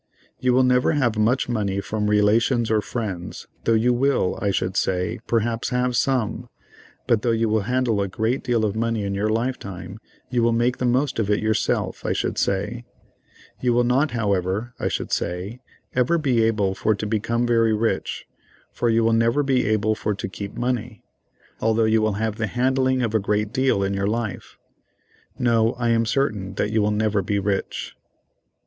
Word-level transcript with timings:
You 0.39 0.53
will 0.55 0.63
never 0.63 0.93
have 0.93 1.15
much 1.15 1.47
money 1.47 1.79
from 1.79 2.09
relations 2.09 2.71
or 2.71 2.81
friends, 2.81 3.45
though 3.65 3.75
you 3.75 3.93
will, 3.93 4.35
I 4.41 4.49
should 4.49 4.75
say, 4.75 5.19
perhaps 5.27 5.69
have 5.69 5.95
some—but 5.95 7.21
though 7.21 7.29
you 7.29 7.47
will 7.47 7.61
handle 7.69 8.01
a 8.01 8.07
great 8.07 8.43
deal 8.43 8.65
of 8.65 8.75
money 8.75 9.03
in 9.03 9.13
your 9.13 9.29
lifetime 9.29 9.99
you 10.31 10.41
will 10.41 10.53
make 10.53 10.79
the 10.79 10.87
most 10.87 11.19
of 11.19 11.29
it 11.29 11.39
yourself, 11.39 12.03
I 12.03 12.13
should 12.13 12.39
say—you 12.39 13.71
will 13.73 13.83
not, 13.83 14.09
however, 14.09 14.73
I 14.79 14.87
should 14.87 15.11
say, 15.11 15.59
ever 15.93 16.17
be 16.17 16.41
able 16.45 16.73
for 16.73 16.95
to 16.95 17.05
become 17.05 17.45
very 17.45 17.75
rich, 17.75 18.25
for 18.71 18.89
you 18.89 19.03
will 19.03 19.13
never 19.13 19.43
be 19.43 19.67
able 19.67 19.93
for 19.93 20.15
to 20.15 20.27
keep 20.27 20.55
money, 20.57 21.03
although 21.59 21.85
you 21.85 22.01
will 22.01 22.13
have 22.13 22.37
the 22.37 22.47
handling 22.47 23.03
of 23.03 23.13
a 23.13 23.19
great 23.19 23.53
deal 23.53 23.83
in 23.83 23.93
your 23.93 24.07
life. 24.07 24.57
No, 25.37 25.73
I 25.73 25.89
am 25.89 26.07
certain 26.07 26.55
that 26.55 26.71
you 26.71 26.81
will 26.81 26.89
never 26.89 27.21
be 27.21 27.37
rich." 27.37 27.95